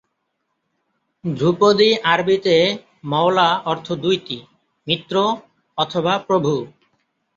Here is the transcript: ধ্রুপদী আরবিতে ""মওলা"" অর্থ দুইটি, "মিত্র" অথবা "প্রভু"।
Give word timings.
ধ্রুপদী 1.23 1.89
আরবিতে 2.03 2.55
""মওলা"" 3.03 3.49
অর্থ 3.65 3.87
দুইটি, 3.95 4.37
"মিত্র" 4.87 5.15
অথবা 5.77 6.13
"প্রভু"। 6.19 6.53